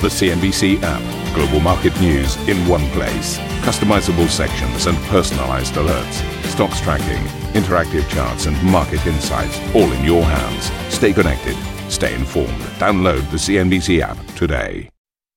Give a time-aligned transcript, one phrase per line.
[0.00, 1.34] The CNBC app.
[1.34, 3.36] Global market news in one place.
[3.66, 6.22] Customizable sections and personalized alerts.
[6.44, 7.20] Stocks tracking,
[7.60, 10.70] interactive charts, and market insights all in your hands.
[10.94, 11.56] Stay connected.
[11.90, 12.60] Stay informed.
[12.78, 14.88] Download the CNBC app today.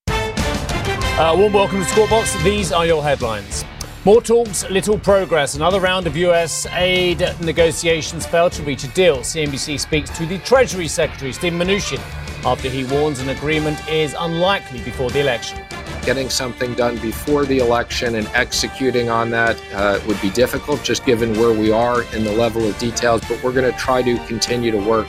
[0.07, 2.43] Uh, warm welcome to Squawk Box.
[2.43, 3.65] These are your headlines.
[4.05, 5.55] More talks, little progress.
[5.55, 9.21] Another round of US aid negotiations failed to reach a deal.
[9.21, 11.99] CNBC speaks to the Treasury Secretary, Steve Mnuchin
[12.45, 15.63] after he warns an agreement is unlikely before the election.
[16.03, 21.05] Getting something done before the election and executing on that uh, would be difficult just
[21.05, 24.17] given where we are in the level of details, but we're going to try to
[24.25, 25.07] continue to work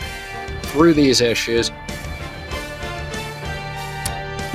[0.65, 1.70] through these issues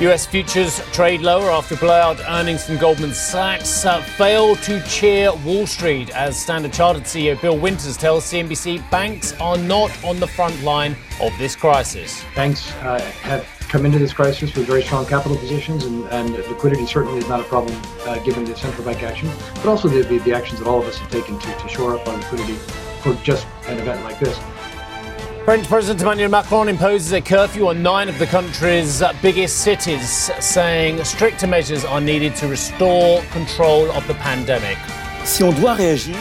[0.00, 5.66] US futures trade lower after blowout earnings from Goldman Sachs uh, failed to cheer Wall
[5.66, 10.62] Street as Standard Chartered CEO Bill Winters tells CNBC banks are not on the front
[10.62, 12.24] line of this crisis.
[12.36, 16.86] Banks uh, have come into this crisis with very strong capital positions, and, and liquidity
[16.86, 20.18] certainly is not a problem uh, given the central bank action, but also the, the,
[20.18, 22.54] the, actions that all of us have taken to, to shore up our liquidity
[23.02, 24.38] for just an event like this.
[25.48, 31.02] French President Emmanuel Macron imposes a curfew on nine of the country's biggest cities, saying
[31.04, 34.76] stricter measures are needed to restore control of the pandemic.
[35.24, 36.20] Si on doit réagir,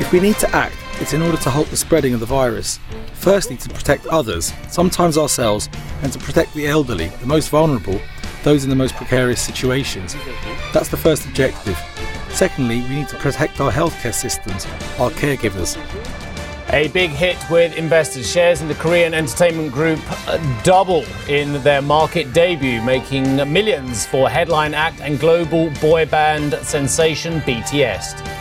[0.00, 2.80] if we need to act, it's in order to halt the spreading of the virus.
[3.12, 5.68] Firstly, to protect others, sometimes ourselves,
[6.02, 8.00] and to protect the elderly, the most vulnerable,
[8.42, 10.16] those in the most precarious situations.
[10.72, 11.78] That's the first objective.
[12.30, 14.66] Secondly, we need to protect our healthcare systems,
[14.98, 15.78] our caregivers.
[16.74, 18.30] A big hit with investors.
[18.30, 20.00] Shares in the Korean entertainment group
[20.62, 27.40] double in their market debut, making millions for headline act and global boy band sensation
[27.42, 28.31] BTS.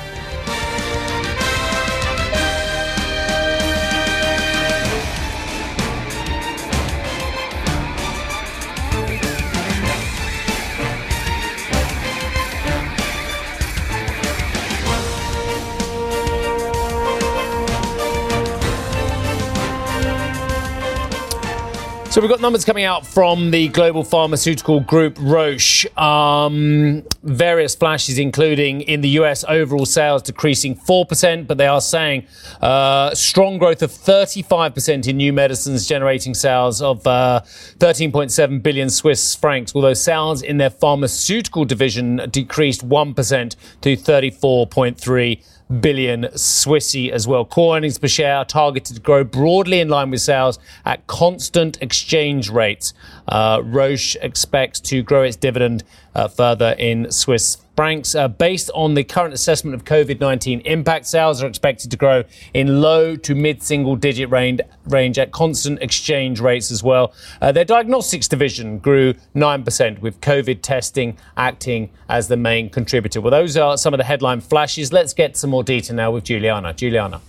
[22.12, 25.86] So we've got numbers coming out from the global pharmaceutical group Roche.
[25.98, 32.28] Um, various flashes, including in the US, overall sales decreasing 4%, but they are saying
[32.60, 37.44] uh, strong growth of 35% in new medicines, generating sales of uh,
[37.78, 45.44] 13.7 billion Swiss francs, although sales in their pharmaceutical division decreased 1% to 34.3
[45.80, 47.46] billion Swissy as well.
[47.46, 51.82] Core earnings per share are targeted to grow broadly in line with sales at constant
[51.82, 52.94] exchange rates.
[53.28, 55.84] Uh, Roche expects to grow its dividend
[56.16, 58.16] uh, further in Swiss francs.
[58.16, 62.24] Uh, based on the current assessment of COVID 19 impact, sales are expected to grow
[62.54, 67.14] in low to mid single digit range, range at constant exchange rates as well.
[67.42, 73.22] Uh, their diagnostics division grew 9%, with COVID testing acting as the main contributor.
[73.22, 74.92] Well, those are some of the headline flashes.
[74.94, 76.74] Let's get some more detail now with Juliana.
[76.74, 77.22] Juliana.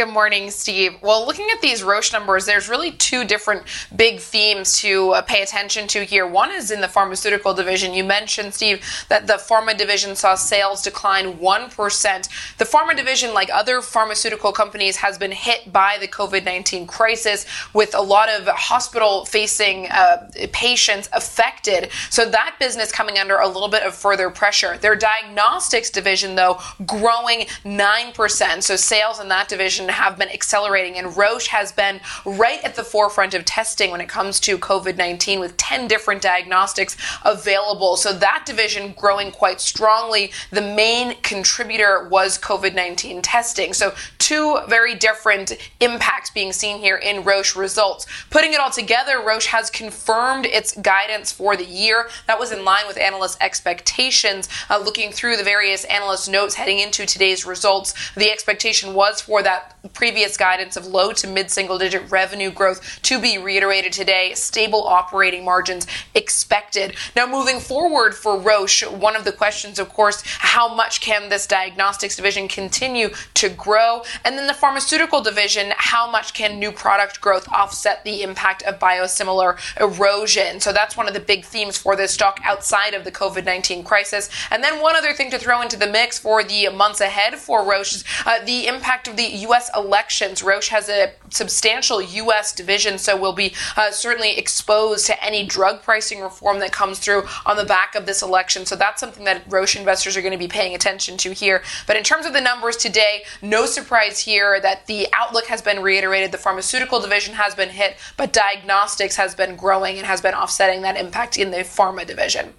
[0.00, 0.96] Good morning, Steve.
[1.02, 5.42] Well, looking at these Roche numbers, there's really two different big themes to uh, pay
[5.42, 6.26] attention to here.
[6.26, 7.92] One is in the pharmaceutical division.
[7.92, 12.56] You mentioned, Steve, that the pharma division saw sales decline 1%.
[12.56, 17.44] The pharma division, like other pharmaceutical companies, has been hit by the COVID 19 crisis
[17.74, 21.90] with a lot of hospital facing uh, patients affected.
[22.08, 24.78] So that business coming under a little bit of further pressure.
[24.78, 28.62] Their diagnostics division, though, growing 9%.
[28.62, 32.84] So sales in that division have been accelerating, and Roche has been right at the
[32.84, 37.96] forefront of testing when it comes to COVID 19 with 10 different diagnostics available.
[37.96, 40.32] So that division growing quite strongly.
[40.50, 43.72] The main contributor was COVID 19 testing.
[43.72, 43.94] So,
[44.30, 48.06] two very different impacts being seen here in Roche results.
[48.30, 52.08] Putting it all together, Roche has confirmed its guidance for the year.
[52.28, 54.48] That was in line with analyst expectations.
[54.68, 59.42] Uh, looking through the various analyst notes heading into today's results, the expectation was for
[59.42, 64.34] that previous guidance of low to mid single digit revenue growth to be reiterated today.
[64.34, 66.94] Stable operating margins expected.
[67.16, 71.48] Now, moving forward for Roche, one of the questions, of course, how much can this
[71.48, 74.02] diagnostics division continue to grow?
[74.24, 78.78] And then the pharmaceutical division, how much can new product growth offset the impact of
[78.78, 80.60] biosimilar erosion?
[80.60, 83.84] So that's one of the big themes for this stock outside of the COVID 19
[83.84, 84.28] crisis.
[84.50, 87.64] And then one other thing to throw into the mix for the months ahead for
[87.68, 90.42] Roche is uh, the impact of the U.S elections.
[90.42, 92.52] Roche has a substantial U.S.
[92.52, 97.24] division, so we'll be uh, certainly exposed to any drug pricing reform that comes through
[97.46, 98.66] on the back of this election.
[98.66, 101.62] So that's something that Roche investors are going to be paying attention to here.
[101.86, 105.80] But in terms of the numbers today, no surprise here that the outlook has been
[105.80, 110.34] reiterated, the pharmaceutical division has been hit, but diagnostics has been growing and has been
[110.34, 112.54] offsetting that impact in the pharma division.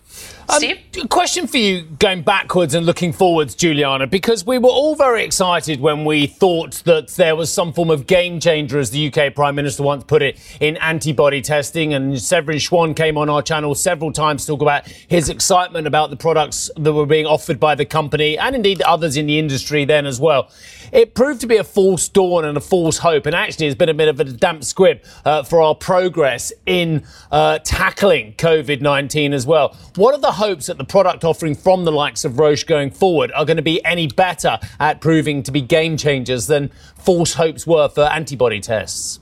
[0.50, 0.78] Um, Steve?
[1.00, 5.24] Um, question for you going backwards and looking forwards, Juliana, because we were all very
[5.24, 9.34] excited when we thought that there was some form of game changer, as the UK
[9.34, 11.94] Prime Minister once put it, in antibody testing.
[11.94, 16.10] And Severin Schwan came on our channel several times to talk about his excitement about
[16.10, 19.86] the products that were being offered by the company and indeed others in the industry
[19.86, 20.50] then as well.
[20.92, 23.90] It proved to be a false dawn and a false hope, and actually has been
[23.90, 29.34] a bit of a damp squib uh, for our progress in uh, tackling COVID 19
[29.34, 29.78] as well.
[30.02, 33.32] What are the hopes that the product offering from the likes of Roche going forward
[33.34, 37.68] are going to be any better at proving to be game changers than false hopes
[37.68, 39.20] were for antibody tests?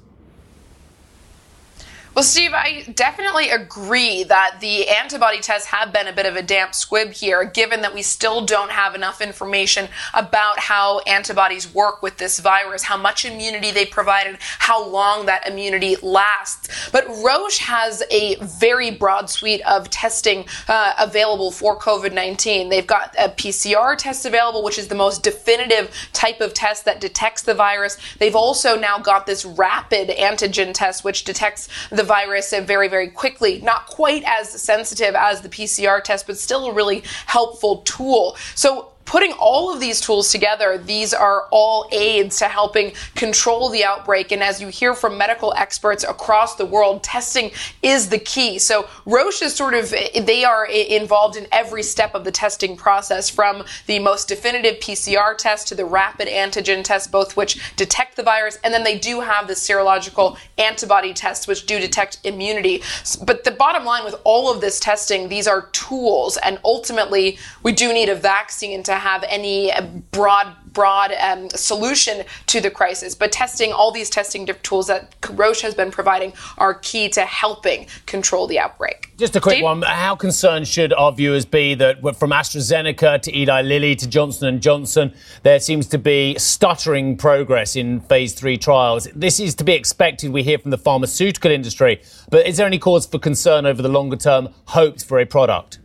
[2.20, 6.42] Well, Steve, I definitely agree that the antibody tests have been a bit of a
[6.42, 12.02] damp squib here, given that we still don't have enough information about how antibodies work
[12.02, 16.90] with this virus, how much immunity they provided, how long that immunity lasts.
[16.92, 22.68] But Roche has a very broad suite of testing uh, available for COVID 19.
[22.68, 27.00] They've got a PCR test available, which is the most definitive type of test that
[27.00, 27.98] detects the virus.
[28.18, 33.62] They've also now got this rapid antigen test, which detects the virus very, very quickly.
[33.62, 38.36] Not quite as sensitive as the PCR test, but still a really helpful tool.
[38.56, 43.84] So putting all of these tools together, these are all aids to helping control the
[43.84, 44.32] outbreak.
[44.32, 47.50] And as you hear from medical experts across the world, testing
[47.82, 48.60] is the key.
[48.60, 53.32] So Roche is sort of, they are involved in every step of the testing process
[53.32, 58.22] from the most definitive PCR test to the rapid antigen test, both which detect the
[58.22, 58.60] virus.
[58.64, 62.84] And then they do have the serological antibody tests, which do detect immunity.
[63.26, 66.38] But the bottom line with all of this testing, these are tools.
[66.38, 69.72] And ultimately, we do need a vaccine to have any
[70.12, 73.16] broad broad um, solution to the crisis.
[73.16, 77.88] But testing, all these testing tools that Roche has been providing are key to helping
[78.06, 79.12] control the outbreak.
[79.18, 79.82] Just a quick one.
[79.82, 84.62] How concerned should our viewers be that from AstraZeneca to Eli Lilly to Johnson &
[84.62, 85.14] Johnson,
[85.44, 89.08] there seems to be stuttering progress in phase three trials?
[89.16, 92.02] This is to be expected, we hear from the pharmaceutical industry.
[92.30, 95.80] But is there any cause for concern over the longer term hopes for a product?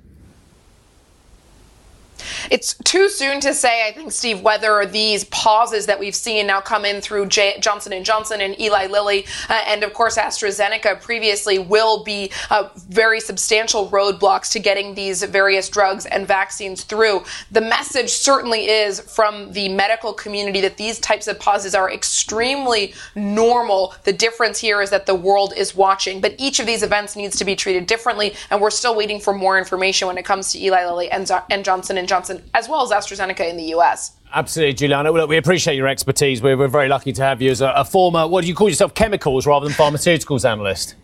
[2.50, 6.61] It's too soon to say, I think, Steve, whether these pauses that we've seen now
[6.61, 11.00] come in through J- Johnson and Johnson and Eli Lilly, uh, and of course AstraZeneca
[11.00, 17.23] previously, will be uh, very substantial roadblocks to getting these various drugs and vaccines through.
[17.50, 22.94] The message certainly is from the medical community that these types of pauses are extremely
[23.15, 23.94] normal.
[24.05, 27.37] The difference here is that the world is watching, but each of these events needs
[27.38, 30.59] to be treated differently, and we're still waiting for more information when it comes to
[30.59, 32.13] Eli Lilly and, and Johnson and Johnson.
[32.14, 34.12] Johnson, as well as AstraZeneca in the US.
[34.32, 35.11] Absolutely, Juliana.
[35.11, 36.40] Look, we appreciate your expertise.
[36.40, 38.69] We're, we're very lucky to have you as a, a former, what do you call
[38.69, 40.94] yourself, chemicals rather than pharmaceuticals analyst?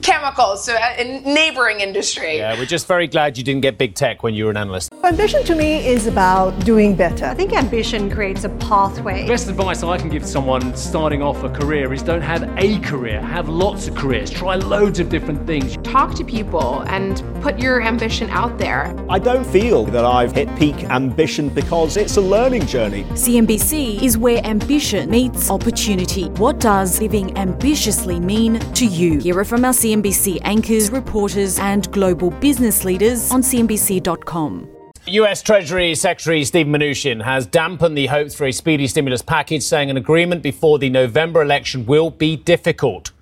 [0.00, 2.38] Chemicals, so uh, in neighboring industry.
[2.38, 4.92] Yeah, we're just very glad you didn't get big tech when you were an analyst.
[5.04, 7.26] Ambition to me is about doing better.
[7.26, 9.26] I think ambition creates a pathway.
[9.26, 13.20] Best advice I can give someone starting off a career is don't have a career,
[13.20, 15.76] have lots of careers, try loads of different things.
[15.78, 18.94] Talk to people and put your ambition out there.
[19.08, 23.04] I don't feel that I've hit peak ambition because it's a learning journey.
[23.04, 26.28] CNBC is where ambition meets opportunity.
[26.30, 29.18] What does living ambitiously mean to you?
[29.20, 34.68] Hear it from our CNBC anchors, reporters, and global business leaders on CNBC.com.
[35.06, 39.88] US Treasury Secretary Steve Mnuchin has dampened the hopes for a speedy stimulus package, saying
[39.88, 43.12] an agreement before the November election will be difficult.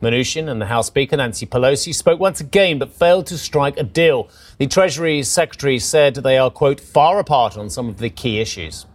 [0.00, 3.82] Mnuchin and the House Speaker Nancy Pelosi spoke once again but failed to strike a
[3.82, 4.30] deal.
[4.56, 8.86] The Treasury Secretary said they are, quote, far apart on some of the key issues.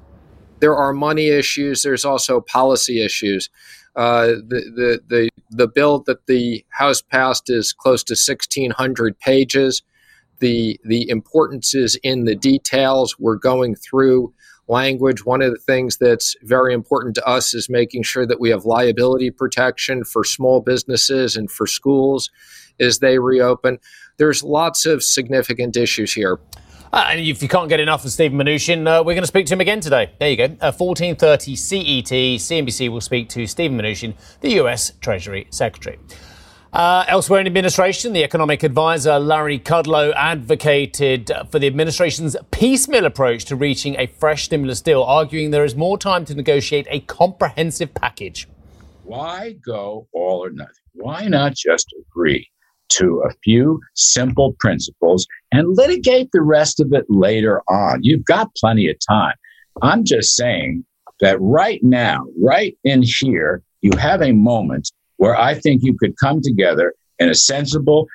[0.61, 3.51] There are money issues, there's also policy issues.
[3.95, 9.81] Uh, the, the, the, the bill that the House passed is close to 1,600 pages.
[10.39, 13.17] The, the importance is in the details.
[13.19, 14.33] We're going through
[14.67, 15.25] language.
[15.25, 18.65] One of the things that's very important to us is making sure that we have
[18.65, 22.29] liability protection for small businesses and for schools
[22.79, 23.79] as they reopen.
[24.17, 26.39] There's lots of significant issues here.
[26.91, 29.45] Uh, and if you can't get enough of Stephen Mnuchin, uh, we're going to speak
[29.45, 30.11] to him again today.
[30.19, 30.43] There you go.
[30.59, 35.99] At 14.30 CET, CNBC will speak to Stephen Mnuchin, the US Treasury Secretary.
[36.73, 43.45] Uh, elsewhere in administration, the economic advisor Larry Kudlow advocated for the administration's piecemeal approach
[43.45, 47.93] to reaching a fresh stimulus deal, arguing there is more time to negotiate a comprehensive
[47.93, 48.47] package.
[49.03, 50.73] Why go all or nothing?
[50.93, 52.49] Why not just agree?
[52.89, 57.99] To a few simple principles and litigate the rest of it later on.
[58.03, 59.35] You've got plenty of time.
[59.81, 60.85] I'm just saying
[61.21, 66.15] that right now, right in here, you have a moment where I think you could
[66.17, 68.07] come together in a sensible,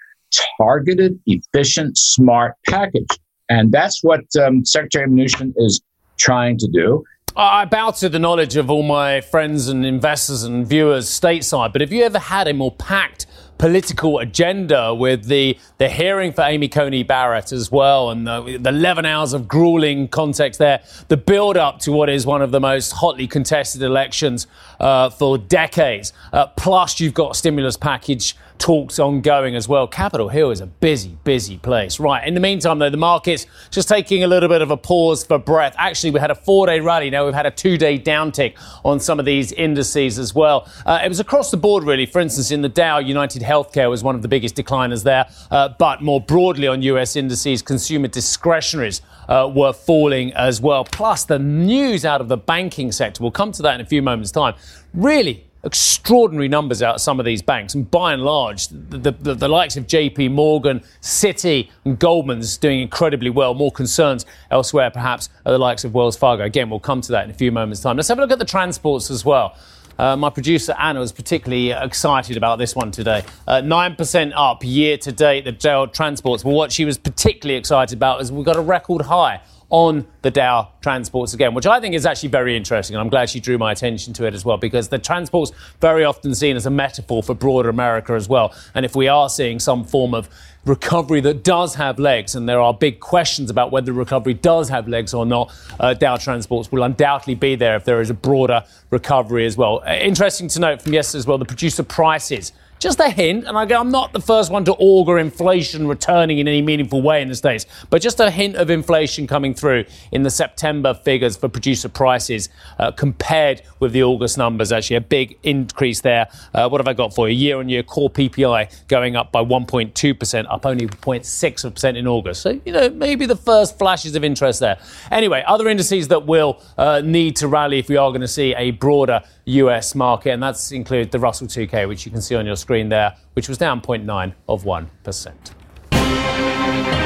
[0.58, 3.06] targeted, efficient, smart package.
[3.48, 5.80] And that's what um, Secretary Mnuchin is
[6.16, 7.04] trying to do.
[7.36, 11.80] I bow to the knowledge of all my friends and investors and viewers stateside, but
[11.80, 13.26] have you ever had a more packed
[13.58, 18.70] political agenda with the, the hearing for Amy Coney Barrett as well, and the, the
[18.70, 22.60] 11 hours of grueling context there, the build up to what is one of the
[22.60, 24.46] most hotly contested elections
[24.80, 26.12] uh, for decades.
[26.32, 29.86] Uh, plus, you've got stimulus package talks ongoing as well.
[29.86, 32.00] Capitol Hill is a busy, busy place.
[32.00, 32.26] Right.
[32.26, 35.38] In the meantime, though, the market's just taking a little bit of a pause for
[35.38, 35.74] breath.
[35.76, 37.10] Actually, we had a four day rally.
[37.10, 40.68] Now we've had a two day downtick on some of these indices as well.
[40.86, 42.06] Uh, it was across the board, really.
[42.06, 45.26] For instance, in the Dow, United Healthcare was one of the biggest decliners there.
[45.50, 50.84] Uh, but more broadly on US indices, consumer discretionaries uh, were falling as well.
[50.84, 54.02] Plus, the news out of the banking sector, we'll come to that in a few
[54.02, 54.54] moments' time,
[54.92, 57.74] really extraordinary numbers out of some of these banks.
[57.74, 62.80] And by and large, the, the, the, likes of JP Morgan, Citi, and Goldman's doing
[62.80, 63.54] incredibly well.
[63.54, 66.44] More concerns elsewhere, perhaps, are the likes of Wells Fargo.
[66.44, 67.96] Again, we'll come to that in a few moments' time.
[67.96, 69.56] Let's have a look at the transports as well.
[69.98, 73.22] Uh, my producer Anna was particularly excited about this one today.
[73.46, 76.42] Uh, 9% up year to date, the Dow Transports.
[76.42, 79.40] But what she was particularly excited about is we've got a record high
[79.70, 82.94] on the Dow transports again, which I think is actually very interesting.
[82.94, 86.04] And I'm glad she drew my attention to it as well, because the transport's very
[86.04, 88.54] often seen as a metaphor for broader America as well.
[88.74, 90.28] And if we are seeing some form of
[90.64, 94.88] recovery that does have legs, and there are big questions about whether recovery does have
[94.88, 98.64] legs or not, uh, Dow Transports will undoubtedly be there if there is a broader
[98.90, 99.82] recovery as well.
[99.86, 102.52] Uh, interesting to note from yesterday as well, the producer prices
[102.84, 106.60] just a hint, and I'm not the first one to augur inflation returning in any
[106.60, 110.28] meaningful way in the States, but just a hint of inflation coming through in the
[110.28, 114.70] September figures for producer prices uh, compared with the August numbers.
[114.70, 116.28] Actually, a big increase there.
[116.52, 117.34] Uh, what have I got for you?
[117.34, 122.42] Year on year core PPI going up by 1.2%, up only 0.6% in August.
[122.42, 124.78] So, you know, maybe the first flashes of interest there.
[125.10, 128.54] Anyway, other indices that will uh, need to rally if we are going to see
[128.54, 132.44] a broader US market, and that's include the Russell 2K, which you can see on
[132.44, 137.03] your screen there, which was down 0.9 of 1%.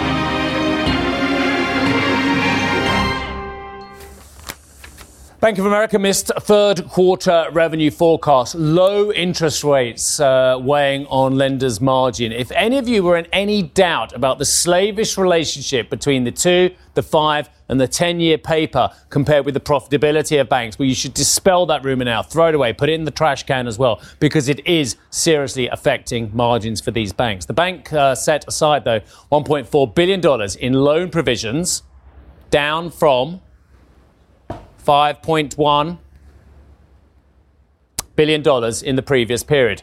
[5.41, 8.57] Bank of America missed third quarter revenue forecast.
[8.57, 12.33] Low interest rates uh, weighing on lenders' margin.
[12.33, 16.75] If any of you were in any doubt about the slavish relationship between the two,
[16.95, 20.95] the five, and the 10 year paper compared with the profitability of banks, well, you
[20.95, 23.79] should dispel that rumor now, throw it away, put it in the trash can as
[23.79, 27.45] well, because it is seriously affecting margins for these banks.
[27.45, 31.85] The bank uh, set aside, though, $1.4 billion in loan provisions,
[32.51, 33.41] down from
[34.89, 35.99] 5.1
[38.17, 39.83] billion dollars in the previous period.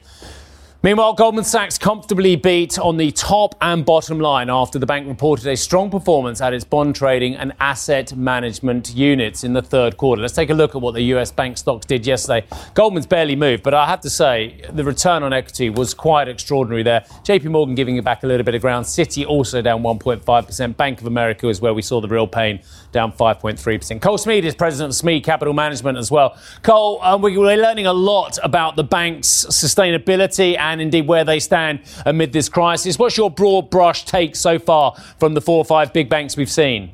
[0.85, 5.47] Meanwhile, Goldman Sachs comfortably beat on the top and bottom line after the bank reported
[5.47, 10.21] a strong performance at its bond trading and asset management units in the third quarter.
[10.21, 12.45] Let's take a look at what the US bank stocks did yesterday.
[12.75, 16.83] Goldman's barely moved, but I have to say the return on equity was quite extraordinary
[16.83, 17.01] there.
[17.23, 18.85] JP Morgan giving it back a little bit of ground.
[18.85, 20.77] Citi also down 1.5%.
[20.77, 22.59] Bank of America is where we saw the real pain,
[22.91, 23.99] down 5.3%.
[24.03, 26.37] Cole Smead is president of Smead Capital Management as well.
[26.61, 31.39] Cole, um, we're learning a lot about the bank's sustainability and and indeed where they
[31.39, 32.99] stand amid this crisis.
[32.99, 36.51] What's your broad brush take so far from the four or five big banks we've
[36.51, 36.91] seen?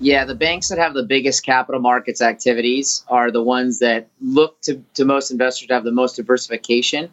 [0.00, 4.60] Yeah, the banks that have the biggest capital markets activities are the ones that look
[4.62, 7.10] to, to most investors to have the most diversification.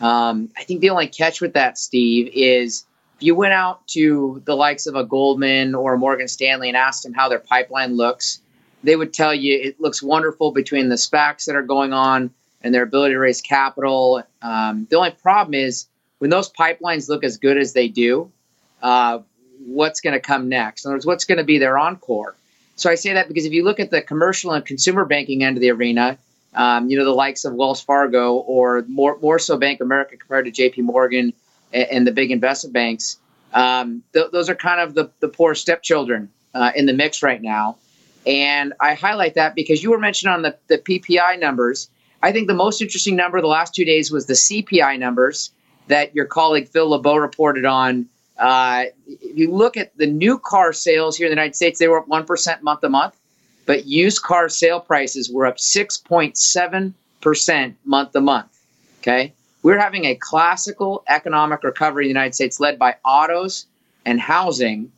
[0.00, 2.84] Um, I think the only catch with that, Steve, is
[3.16, 6.76] if you went out to the likes of a Goldman or a Morgan Stanley and
[6.76, 8.40] asked them how their pipeline looks,
[8.82, 12.30] they would tell you it looks wonderful between the SPACs that are going on,
[12.64, 14.24] and their ability to raise capital.
[14.42, 15.86] Um, the only problem is
[16.18, 18.32] when those pipelines look as good as they do,
[18.82, 19.20] uh,
[19.66, 20.84] what's going to come next?
[20.84, 22.34] In other words, what's going to be their encore?
[22.76, 25.56] So I say that because if you look at the commercial and consumer banking end
[25.56, 26.18] of the arena,
[26.54, 30.46] um, you know, the likes of Wells Fargo or more, more so Bank America compared
[30.46, 31.32] to JP Morgan
[31.72, 33.18] and, and the big investment banks,
[33.52, 37.42] um, th- those are kind of the, the poor stepchildren uh, in the mix right
[37.42, 37.76] now.
[38.26, 41.90] And I highlight that because you were mentioning on the, the PPI numbers,
[42.24, 45.52] I think the most interesting number the last two days was the CPI numbers
[45.88, 48.06] that your colleague Phil LeBeau reported on.
[48.38, 51.86] Uh, if you look at the new car sales here in the United States, they
[51.86, 53.14] were up 1% month to month,
[53.66, 58.58] but used car sale prices were up 6.7% month to month.
[59.02, 59.34] Okay.
[59.62, 63.66] We're having a classical economic recovery in the United States led by autos
[64.06, 64.90] and housing,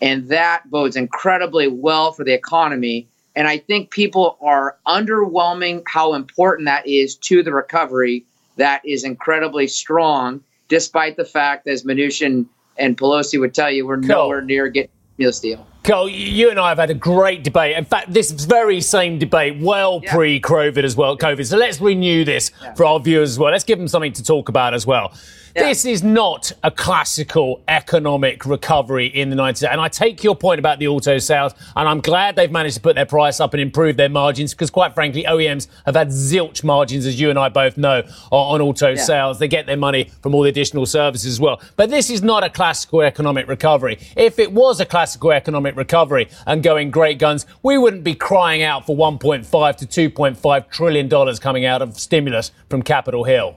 [0.00, 6.14] and that bodes incredibly well for the economy And I think people are underwhelming how
[6.14, 8.24] important that is to the recovery
[8.56, 12.46] that is incredibly strong, despite the fact, as Mnuchin
[12.76, 14.08] and Pelosi would tell you, we're cool.
[14.08, 15.66] nowhere near getting a deal.
[15.82, 17.76] Cole, you and I have had a great debate.
[17.76, 20.14] In fact, this very same debate, well yeah.
[20.14, 21.46] pre-COVID as well, COVID.
[21.46, 22.74] So let's renew this yeah.
[22.74, 23.50] for our viewers as well.
[23.50, 25.12] Let's give them something to talk about as well.
[25.56, 25.64] Yeah.
[25.64, 29.72] This is not a classical economic recovery in the United States.
[29.72, 32.80] And I take your point about the auto sales, and I'm glad they've managed to
[32.80, 36.62] put their price up and improve their margins because, quite frankly, OEMs have had zilch
[36.62, 39.40] margins, as you and I both know, on, auto sales.
[39.40, 41.60] They get their money from all the additional services as well.
[41.76, 43.98] But this is not a classical economic recovery.
[44.16, 48.62] If it was a classical economic recovery and going great guns, we wouldn't be crying
[48.62, 53.56] out for 1.5 to 2.5 trillion dollars coming out of stimulus from Capitol Hill.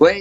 [0.00, 0.18] Well,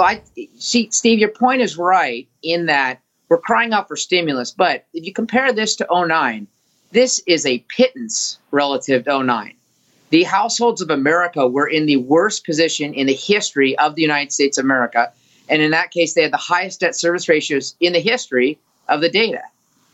[0.00, 0.22] I,
[0.58, 4.50] see, Steve, your point is right in that we're crying out for stimulus.
[4.50, 6.46] But if you compare this to 09,
[6.90, 9.54] this is a pittance relative to 09.
[10.10, 14.32] The households of America were in the worst position in the history of the United
[14.32, 15.10] States of America.
[15.48, 18.58] And in that case, they had the highest debt service ratios in the history
[18.88, 19.40] of the data.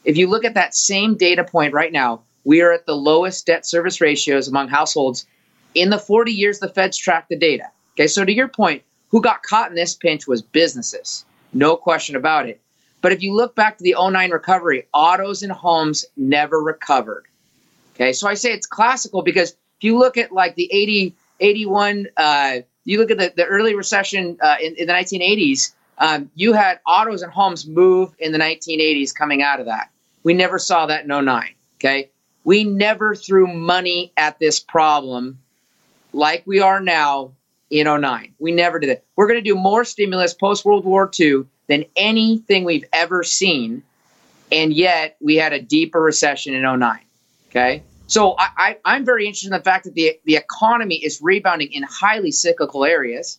[0.08, 3.44] If you look at that same data point right now, we are at the lowest
[3.44, 5.26] debt service ratios among households
[5.74, 7.64] in the 40 years the Fed's tracked the data.
[7.92, 11.26] Okay, so to your point, who got caught in this pinch was businesses.
[11.52, 12.58] No question about it.
[13.02, 17.26] But if you look back to the 09 recovery, autos and homes never recovered.
[17.94, 22.06] Okay, so I say it's classical because if you look at like the 80, 81,
[22.16, 26.54] uh, you look at the, the early recession uh, in, in, the 1980s, um, you
[26.54, 29.90] had autos and homes move in the 1980s coming out of that.
[30.22, 31.54] We never saw that in 09.
[31.76, 32.10] Okay,
[32.44, 35.38] we never threw money at this problem
[36.12, 37.32] like we are now
[37.70, 38.34] in 09.
[38.38, 39.04] We never did it.
[39.16, 43.82] We're going to do more stimulus post World War II than anything we've ever seen.
[44.50, 47.00] And yet we had a deeper recession in 09.
[47.50, 47.82] Okay.
[48.06, 51.70] So I, I, am very interested in the fact that the, the economy is rebounding
[51.72, 53.38] in highly cyclical areas.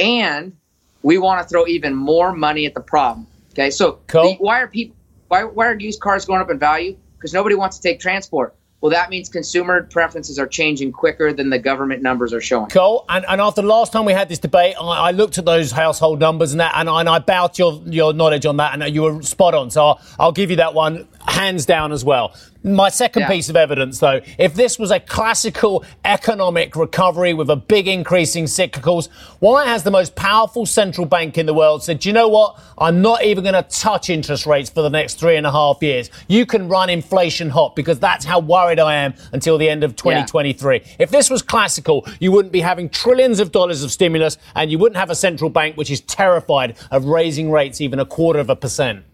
[0.00, 0.56] And
[1.02, 3.26] we want to throw even more money at the problem.
[3.52, 3.70] Okay.
[3.70, 4.96] So the, why are people,
[5.30, 6.96] why, why are used cars going up in value?
[7.16, 8.56] Because nobody wants to take transport.
[8.80, 12.68] Well, that means consumer preferences are changing quicker than the government numbers are showing.
[12.70, 13.04] Cool.
[13.08, 15.70] And, and after the last time we had this debate, I, I looked at those
[15.70, 19.02] household numbers and that, and, and I bout your your knowledge on that, and you
[19.02, 19.70] were spot on.
[19.70, 22.34] So I'll, I'll give you that one hands down as well.
[22.62, 23.28] My second yeah.
[23.28, 28.36] piece of evidence, though, if this was a classical economic recovery with a big increase
[28.36, 32.28] in cyclicals, why has the most powerful central bank in the world said, you know
[32.28, 32.60] what?
[32.76, 35.82] I'm not even going to touch interest rates for the next three and a half
[35.82, 36.10] years.
[36.28, 39.96] You can run inflation hot because that's how worried I am until the end of
[39.96, 40.76] 2023.
[40.76, 40.96] Yeah.
[40.98, 44.78] If this was classical, you wouldn't be having trillions of dollars of stimulus and you
[44.78, 48.50] wouldn't have a central bank which is terrified of raising rates even a quarter of
[48.50, 49.04] a percent.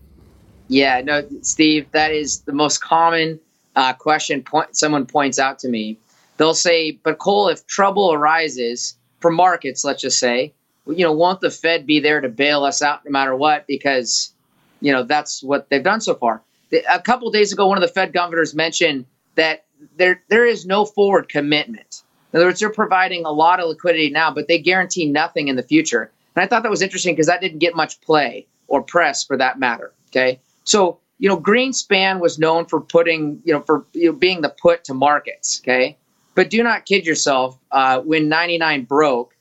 [0.69, 3.39] Yeah, no, Steve, that is the most common
[3.77, 5.99] uh, question point, someone points out to me.
[6.39, 10.53] They'll say, but Cole, if trouble arises for markets, let's just say,
[10.87, 13.67] you know, won't the Fed be there to bail us out no matter what?
[13.67, 14.33] Because,
[14.81, 16.43] you know, that's what they've done so far.
[16.91, 19.65] A couple days ago, one of the Fed governors mentioned that
[19.97, 22.03] there there is no forward commitment.
[22.33, 25.57] In other words, they're providing a lot of liquidity now, but they guarantee nothing in
[25.57, 26.11] the future.
[26.35, 29.37] And I thought that was interesting because that didn't get much play or press for
[29.37, 29.93] that matter.
[30.09, 30.41] Okay.
[30.67, 34.51] So, you know, Greenspan was known for putting, you know, for you know, being the
[34.51, 35.63] put to markets.
[35.65, 35.97] Okay.
[36.35, 37.59] But do not kid yourself.
[37.73, 39.35] Uh, when 99 broke,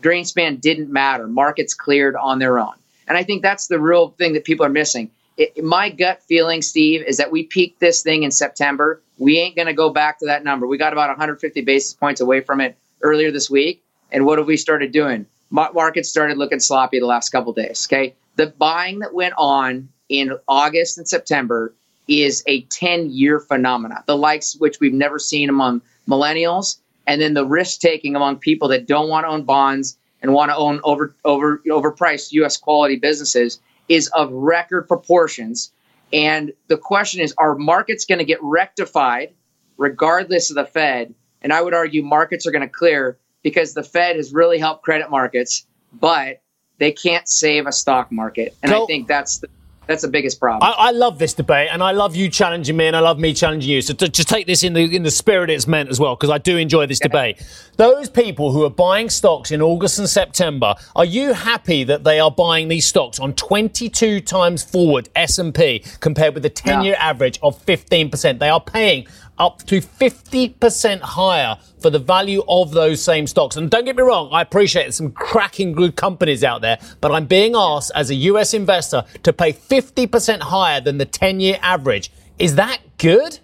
[0.00, 1.26] Greenspan didn't matter.
[1.26, 2.74] Markets cleared on their own.
[3.06, 5.10] And I think that's the real thing that people are missing.
[5.36, 9.02] It, my gut feeling, Steve, is that we peaked this thing in September.
[9.18, 10.66] We ain't going to go back to that number.
[10.66, 13.82] We got about 150 basis points away from it earlier this week.
[14.10, 15.26] And what have we started doing?
[15.50, 17.86] Markets started looking sloppy the last couple days.
[17.90, 18.14] Okay.
[18.36, 21.74] The buying that went on in August and September
[22.06, 27.32] is a 10 year phenomena, the likes which we've never seen among millennials, and then
[27.32, 30.80] the risk taking among people that don't want to own bonds and want to own
[30.84, 32.58] over over overpriced U.S.
[32.58, 35.72] quality businesses is of record proportions.
[36.12, 39.32] And the question is, are markets going to get rectified
[39.78, 41.14] regardless of the Fed?
[41.40, 44.84] And I would argue markets are going to clear because the Fed has really helped
[44.84, 46.42] credit markets, but
[46.76, 48.54] they can't save a stock market.
[48.62, 49.48] And I think that's the
[49.86, 50.62] that's the biggest problem.
[50.62, 53.34] I, I, love this debate, and I love you challenging me, and I love me
[53.34, 53.82] challenging you.
[53.82, 56.30] So to, to take this in the in the spirit it's meant as well, because
[56.30, 57.42] I do enjoy this debate.
[57.76, 62.20] Those people who are buying stocks in August and September, are you happy that they
[62.20, 66.82] are buying these stocks on 22 times forward S and P compared with the 10
[66.82, 67.08] year yeah.
[67.10, 68.38] average of 15 percent?
[68.38, 69.06] They are paying
[69.38, 73.56] up to 50% higher for the value of those same stocks.
[73.56, 77.26] And don't get me wrong, I appreciate some cracking good companies out there, but I'm
[77.26, 82.12] being asked as a US investor to pay 50% higher than the 10 year average.
[82.38, 83.40] Is that good?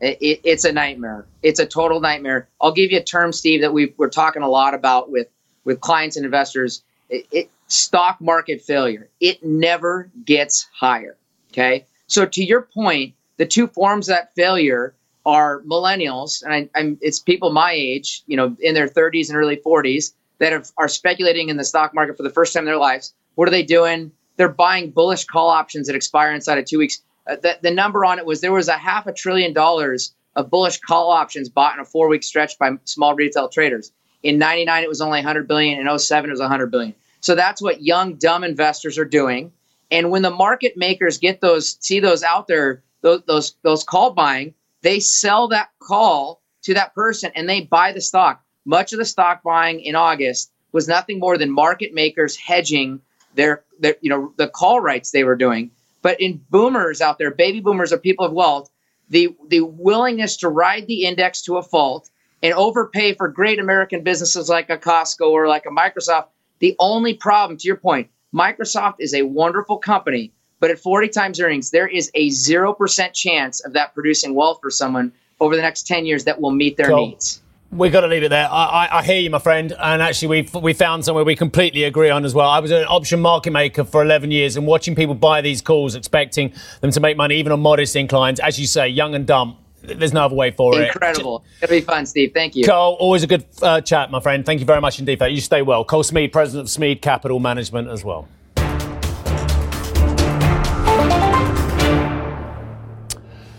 [0.00, 1.26] it, it's a nightmare.
[1.42, 2.48] It's a total nightmare.
[2.60, 5.28] I'll give you a term, Steve, that we we're talking a lot about with
[5.64, 6.82] with clients and investors.
[7.08, 9.08] It, it, stock market failure.
[9.20, 11.16] It never gets higher.
[11.52, 16.96] Okay, so to your point, the two forms of that failure are millennials, and I,
[17.00, 20.88] it's people my age, you know, in their 30s and early 40s that have, are
[20.88, 23.14] speculating in the stock market for the first time in their lives.
[23.34, 24.12] What are they doing?
[24.36, 27.02] They're buying bullish call options that expire inside of two weeks.
[27.26, 30.50] Uh, the, the number on it was there was a half a trillion dollars of
[30.50, 33.92] bullish call options bought in a four week stretch by small retail traders.
[34.22, 35.86] In 99, it was only 100 billion.
[35.86, 36.94] In 07, it was 100 billion.
[37.20, 39.52] So that's what young, dumb investors are doing.
[39.90, 44.12] And when the market makers get those, see those out there, those, those, those call
[44.12, 48.42] buying, they sell that call to that person and they buy the stock.
[48.64, 53.00] Much of the stock buying in August was nothing more than market makers hedging
[53.34, 55.70] their, their you know, the call rights they were doing.
[56.02, 58.70] But in boomers out there, baby boomers are people of wealth,
[59.08, 62.10] the, the willingness to ride the index to a fault
[62.42, 66.26] and overpay for great American businesses like a Costco or like a Microsoft.
[66.60, 71.40] The only problem, to your point, Microsoft is a wonderful company, but at 40 times
[71.40, 75.86] earnings, there is a 0% chance of that producing wealth for someone over the next
[75.86, 77.08] 10 years that will meet their cool.
[77.08, 77.42] needs.
[77.70, 78.48] We've got to leave it there.
[78.50, 79.74] I, I, I, hear you, my friend.
[79.78, 82.48] And actually, we we found somewhere we completely agree on as well.
[82.48, 85.94] I was an option market maker for 11 years and watching people buy these calls,
[85.94, 88.40] expecting them to make money even on modest inclines.
[88.40, 89.58] As you say, young and dumb.
[89.82, 90.82] There's no other way for Incredible.
[90.82, 90.88] it.
[90.88, 91.44] Incredible.
[91.62, 92.32] It'll be fun, Steve.
[92.34, 92.64] Thank you.
[92.64, 94.44] Cole, always a good uh, chat, my friend.
[94.44, 95.32] Thank you very much indeed for that.
[95.32, 95.84] You stay well.
[95.84, 98.28] Cole Smead, President of Smead Capital Management as well.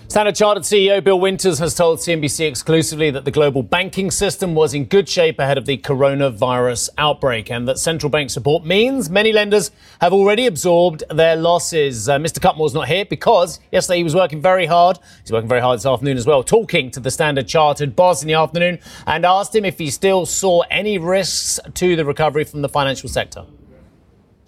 [0.09, 4.73] Standard Chartered CEO Bill Winters has told CNBC exclusively that the global banking system was
[4.73, 9.31] in good shape ahead of the coronavirus outbreak and that central bank support means many
[9.31, 9.69] lenders
[10.01, 12.09] have already absorbed their losses.
[12.09, 12.41] Uh, Mr.
[12.41, 14.97] Cutmore's not here because yesterday he was working very hard.
[15.21, 18.27] He's working very hard this afternoon as well, talking to the Standard Chartered boss in
[18.27, 22.63] the afternoon and asked him if he still saw any risks to the recovery from
[22.63, 23.45] the financial sector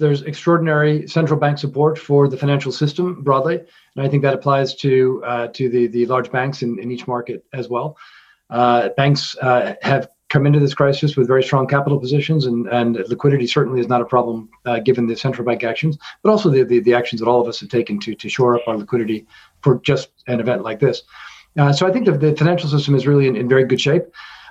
[0.02, 3.60] there's extraordinary central bank support for the financial system broadly,
[3.96, 7.08] and I think that applies to uh, to the the large banks in, in each
[7.08, 7.98] market as well.
[8.50, 12.96] Uh, banks uh, have come into this crisis with very strong capital positions, and, and
[13.10, 16.64] liquidity certainly is not a problem uh, given the central bank actions, but also the,
[16.64, 19.26] the, the actions that all of us have taken to to shore up our liquidity
[19.62, 21.04] for just an event like this.
[21.58, 24.04] Uh, so I think the, the financial system is really in, in very good shape.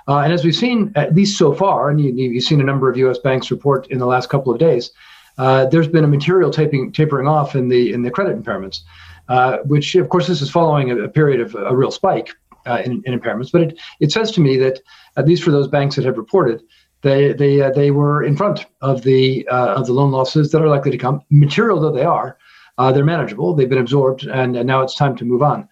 [0.07, 2.89] Uh, and as we've seen, at least so far, and you, have seen a number
[2.89, 3.19] of U.S.
[3.19, 4.91] banks report in the last couple of days,
[5.37, 8.81] uh, there's been a material taping, tapering off in the in the credit impairments,
[9.29, 12.31] uh, which of course this is following a, a period of a real spike
[12.65, 13.51] uh, in, in, impairments.
[13.51, 14.79] But it, it says to me that
[15.17, 16.61] at least for those banks that have reported,
[17.01, 20.61] they they uh, they were in front of the uh, of the loan losses that
[20.61, 21.21] are likely to come.
[21.29, 22.37] Material though they are,
[22.77, 23.53] they're manageable.
[23.53, 25.67] They've been absorbed, and, and now it's time to move on.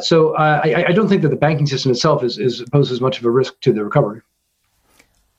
[0.00, 3.24] so I, I don't think that the banking system itself is, is poses much of
[3.24, 4.22] a risk to the recovery.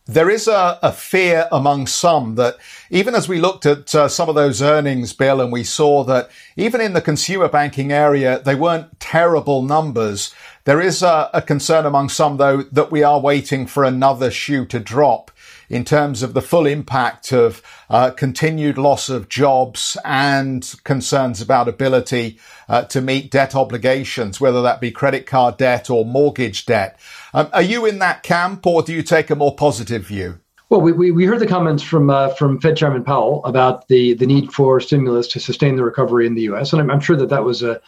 [0.06, 2.58] There is a, a, fear among some that
[2.90, 6.30] even as we looked at uh, some of those earnings, Bill, and we saw that
[6.58, 10.36] even in the consumer banking area, they weren't terrible numbers.
[10.66, 14.66] There is a, a concern among some, though, that we are waiting for another shoe
[14.66, 15.32] to drop
[15.74, 21.68] in terms of the full impact of uh, continued loss of jobs and concerns about
[21.68, 22.38] ability
[22.70, 27.00] uh, to meet debt obligations, whether that be credit card debt or mortgage debt.
[27.34, 30.40] Um, are you in that camp, or do you take a more positive view?
[30.70, 34.28] Well, we, we, heard the comments from uh, from Fed Chairman Powell about the, the
[34.28, 37.30] need for stimulus to sustain the recovery in the U.S., and I'm, I'm sure that
[37.30, 37.82] that was a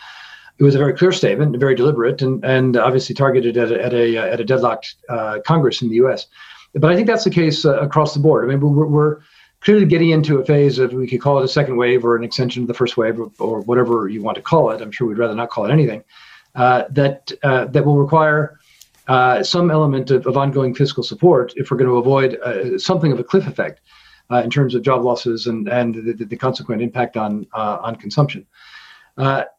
[0.57, 3.93] it was a very clear statement, very deliberate, and and obviously targeted at a at
[3.93, 6.25] a, at a deadlocked uh, Congress in the U.S.
[6.75, 8.43] But I think that's the case uh, across the board.
[8.43, 9.19] I mean, we're, we're
[9.61, 12.23] clearly getting into a phase of we could call it a second wave or an
[12.23, 14.81] extension of the first wave or, or whatever you want to call it.
[14.81, 16.03] I'm sure we'd rather not call it anything.
[16.53, 18.59] Uh, that uh, that will require
[19.07, 23.11] uh, some element of, of, ongoing fiscal support if we're going to avoid uh, something
[23.11, 23.81] of a cliff effect
[24.31, 27.95] uh, in terms of job losses and and the, the consequent impact on uh, on
[27.95, 28.45] consumption.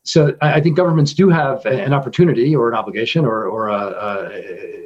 [0.05, 4.86] so I, think governments do have an opportunity or an obligation or or a,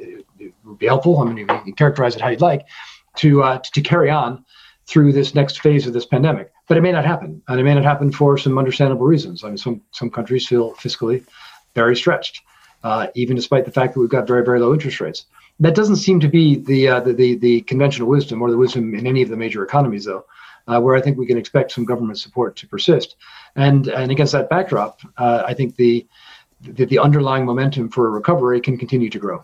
[0.81, 1.19] be helpful.
[1.19, 2.65] I mean, you can characterize it how you'd like
[3.17, 4.43] to uh, to carry on
[4.87, 6.51] through this next phase of this pandemic.
[6.67, 9.43] But it may not happen, and it may not happen for some understandable reasons.
[9.43, 11.23] I mean, some some countries feel fiscally
[11.75, 12.41] very stretched,
[12.83, 15.25] uh, even despite the fact that we've got very very low interest rates.
[15.59, 18.95] That doesn't seem to be the uh, the, the, the conventional wisdom or the wisdom
[18.95, 20.25] in any of the major economies, though.
[20.67, 23.15] Uh, where I think we can expect some government support to persist,
[23.55, 26.07] and and against that backdrop, uh, I think the,
[26.61, 29.43] the the underlying momentum for a recovery can continue to grow.